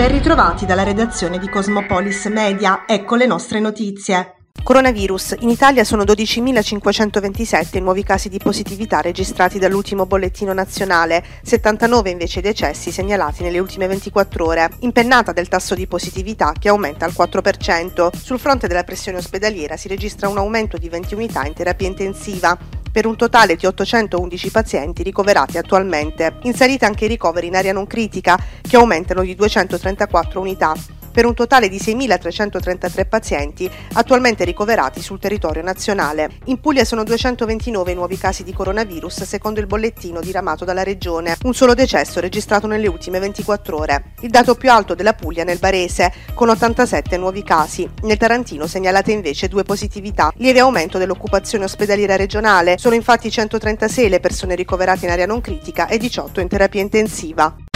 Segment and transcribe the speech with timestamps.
[0.00, 4.36] Ben ritrovati dalla redazione di Cosmopolis Media, ecco le nostre notizie.
[4.62, 5.36] Coronavirus.
[5.40, 12.38] In Italia sono 12.527 i nuovi casi di positività registrati dall'ultimo bollettino nazionale, 79 invece
[12.38, 14.70] i decessi segnalati nelle ultime 24 ore.
[14.78, 18.08] Impennata del tasso di positività che aumenta al 4%.
[18.16, 22.58] Sul fronte della pressione ospedaliera si registra un aumento di 20 unità in terapia intensiva
[22.90, 26.38] per un totale di 811 pazienti ricoverati attualmente.
[26.42, 30.74] In salita anche i ricoveri in area non critica, che aumentano di 234 unità
[31.10, 36.30] per un totale di 6.333 pazienti attualmente ricoverati sul territorio nazionale.
[36.46, 41.36] In Puglia sono 229 i nuovi casi di coronavirus secondo il bollettino diramato dalla regione,
[41.42, 44.12] un solo decesso registrato nelle ultime 24 ore.
[44.20, 47.88] Il dato più alto della Puglia nel Barese, con 87 nuovi casi.
[48.02, 50.32] Nel Tarantino segnalate invece due positività.
[50.36, 55.86] Lieve aumento dell'occupazione ospedaliera regionale, sono infatti 136 le persone ricoverate in area non critica
[55.86, 57.69] e 18 in terapia intensiva.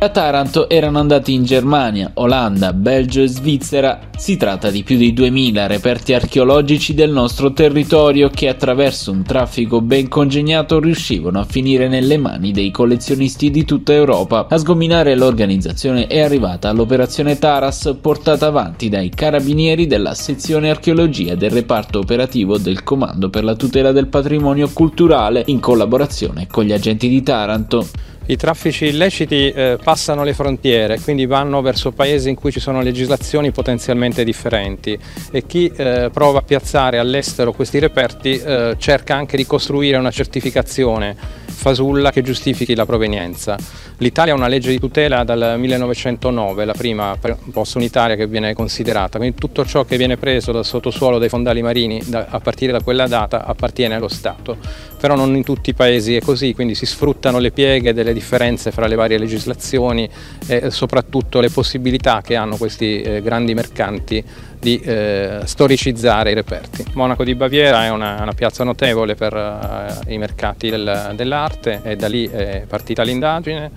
[0.00, 3.98] A Taranto erano andati in Germania, Olanda, Belgio e Svizzera.
[4.16, 9.80] Si tratta di più di 2000 reperti archeologici del nostro territorio che attraverso un traffico
[9.80, 14.46] ben congegnato riuscivano a finire nelle mani dei collezionisti di tutta Europa.
[14.48, 21.50] A sgominare l'organizzazione è arrivata l'operazione Taras portata avanti dai carabinieri della sezione archeologia del
[21.50, 27.08] reparto operativo del Comando per la tutela del patrimonio culturale in collaborazione con gli agenti
[27.08, 27.88] di Taranto.
[28.30, 32.82] I traffici illeciti eh, passano le frontiere, quindi vanno verso paesi in cui ci sono
[32.82, 34.98] legislazioni potenzialmente differenti.
[35.30, 40.10] E chi eh, prova a piazzare all'estero questi reperti eh, cerca anche di costruire una
[40.10, 41.16] certificazione
[41.58, 43.56] fasulla che giustifichi la provenienza.
[43.98, 47.18] L'Italia ha una legge di tutela dal 1909, la prima
[47.50, 51.60] post unitaria che viene considerata, quindi tutto ciò che viene preso dal sottosuolo dei fondali
[51.60, 54.56] marini a partire da quella data appartiene allo Stato,
[55.00, 58.70] però non in tutti i paesi è così, quindi si sfruttano le pieghe delle differenze
[58.70, 60.08] fra le varie legislazioni
[60.46, 64.24] e soprattutto le possibilità che hanno questi eh, grandi mercanti
[64.58, 66.84] di eh, storicizzare i reperti.
[66.94, 71.96] Monaco di Baviera è una, una piazza notevole per uh, i mercati del, dell'arte e
[71.96, 73.70] da lì è partita l'indagine.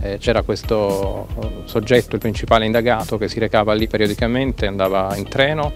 [0.00, 1.26] Eh, c'era questo
[1.64, 5.72] soggetto, il principale indagato, che si recava lì periodicamente, andava in treno,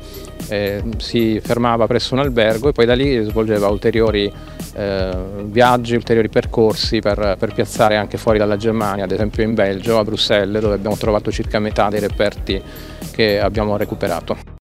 [0.49, 4.33] eh, si fermava presso un albergo e poi da lì svolgeva ulteriori
[4.77, 9.99] eh, viaggi, ulteriori percorsi per, per piazzare anche fuori dalla Germania, ad esempio in Belgio,
[9.99, 12.63] a Bruxelles, dove abbiamo trovato circa metà dei reperti
[13.11, 14.56] che abbiamo recuperato.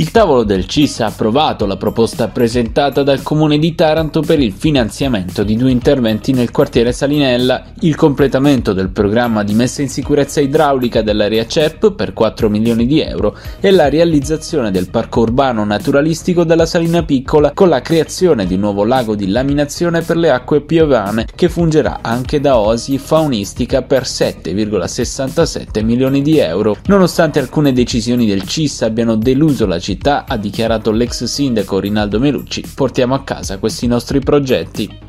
[0.00, 4.52] Il tavolo del CIS ha approvato la proposta presentata dal Comune di Taranto per il
[4.52, 10.40] finanziamento di due interventi nel quartiere Salinella, il completamento del programma di messa in sicurezza
[10.40, 16.44] idraulica dell'area CEP per 4 milioni di euro e la realizzazione del parco urbano naturalistico
[16.44, 20.62] della Salina Piccola con la creazione di un nuovo lago di laminazione per le acque
[20.62, 26.78] piovane che fungerà anche da oasi faunistica per 7,67 milioni di euro.
[26.86, 32.64] Nonostante alcune decisioni del CIS abbiano deluso la città, ha dichiarato l'ex sindaco Rinaldo Melucci,
[32.74, 35.08] portiamo a casa questi nostri progetti.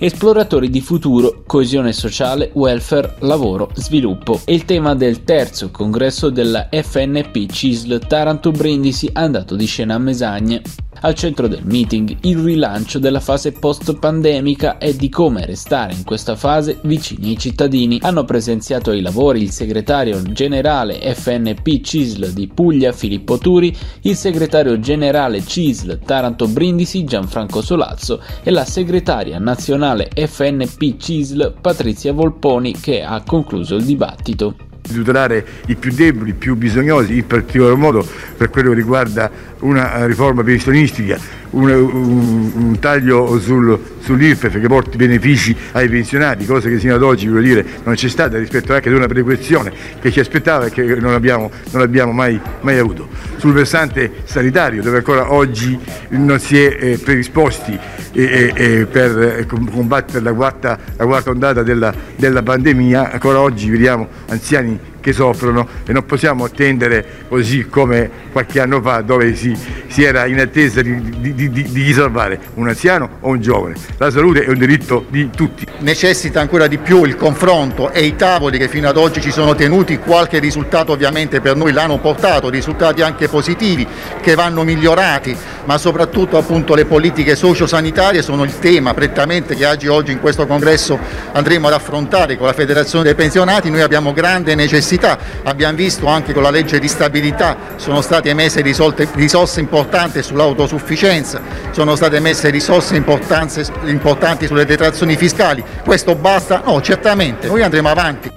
[0.00, 6.68] Esploratori di futuro, coesione sociale, welfare, lavoro, sviluppo è il tema del terzo congresso della
[6.70, 10.62] FNP CISL Taranto Brindisi andato di scena a Mesagne.
[11.00, 16.34] Al centro del meeting il rilancio della fase post-pandemica e di come restare in questa
[16.34, 17.98] fase vicini ai cittadini.
[18.02, 24.80] Hanno presenziato ai lavori il segretario generale FNP CISL di Puglia Filippo Turi, il segretario
[24.80, 33.04] generale CISL Taranto Brindisi Gianfranco Solazzo e la segretaria nazionale FNP CISL Patrizia Volponi che
[33.04, 34.56] ha concluso il dibattito
[34.88, 38.06] di tutelare i più deboli, i più bisognosi, in particolar modo
[38.36, 39.30] per quello che riguarda
[39.60, 41.18] una riforma pensionistica,
[41.50, 47.02] un, un, un taglio sul, sull'IRPEF che porti benefici ai pensionati, cosa che sino ad
[47.02, 50.82] oggi dire, non c'è stata rispetto anche ad una precauzione che ci aspettava e che
[50.82, 53.08] non abbiamo, non abbiamo mai, mai, avuto.
[53.36, 55.78] Sul versante sanitario, dove ancora oggi
[56.10, 57.78] non si è eh, predisposti
[58.12, 64.08] eh, eh, per combattere la quarta, la quarta ondata della, della pandemia, ancora oggi vediamo
[64.28, 64.78] anziani
[65.08, 69.56] che soffrono e non possiamo attendere così come qualche anno fa dove si,
[69.98, 73.74] si era in attesa di, di, di, di, salvare, un anziano o un giovane.
[73.96, 75.66] La salute è un diritto di tutti.
[75.78, 79.56] Necessita ancora di più il confronto e i tavoli che fino ad oggi ci sono
[79.56, 83.84] tenuti, qualche risultato ovviamente per noi l'hanno portato, risultati anche positivi
[84.20, 90.12] che vanno migliorati, ma soprattutto appunto le politiche sociosanitarie sono il tema prettamente che oggi
[90.12, 90.96] in questo congresso
[91.32, 93.68] andremo ad affrontare con la Federazione dei Pensionati.
[93.68, 95.18] Noi abbiamo grande necessità.
[95.42, 99.86] Abbiamo visto anche con la legge di stabilità sono state emesse risorse importanti
[100.22, 101.40] sull'autosufficienza,
[101.70, 105.64] sono state emesse risorse importanti sulle detrazioni fiscali.
[105.84, 106.62] Questo basta?
[106.64, 108.30] No, certamente, noi andremo avanti.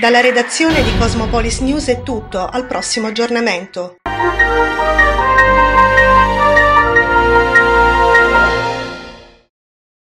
[0.00, 3.96] Dalla redazione di Cosmopolis News è tutto, al prossimo aggiornamento.